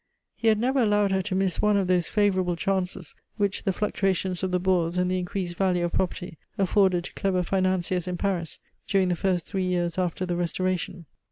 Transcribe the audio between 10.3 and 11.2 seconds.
Restoration.